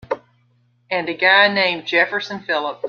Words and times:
And 0.89 1.07
a 1.09 1.13
guy 1.13 1.47
named 1.53 1.85
Jefferson 1.85 2.39
Phillip. 2.41 2.79